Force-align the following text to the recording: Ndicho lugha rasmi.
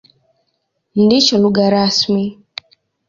Ndicho 1.03 1.35
lugha 1.43 1.65
rasmi. 1.73 2.23